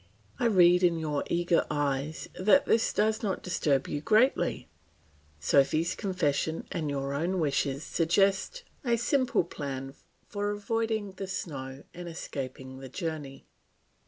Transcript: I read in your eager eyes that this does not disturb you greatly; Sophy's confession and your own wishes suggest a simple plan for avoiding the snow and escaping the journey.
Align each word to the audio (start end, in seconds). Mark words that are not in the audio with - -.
I 0.39 0.45
read 0.45 0.81
in 0.81 0.97
your 0.97 1.23
eager 1.27 1.63
eyes 1.69 2.27
that 2.35 2.65
this 2.65 2.91
does 2.91 3.21
not 3.21 3.43
disturb 3.43 3.87
you 3.87 4.01
greatly; 4.01 4.67
Sophy's 5.39 5.93
confession 5.93 6.65
and 6.71 6.89
your 6.89 7.13
own 7.13 7.39
wishes 7.39 7.83
suggest 7.83 8.63
a 8.83 8.97
simple 8.97 9.43
plan 9.43 9.93
for 10.27 10.49
avoiding 10.49 11.11
the 11.11 11.27
snow 11.27 11.83
and 11.93 12.09
escaping 12.09 12.79
the 12.79 12.89
journey. 12.89 13.45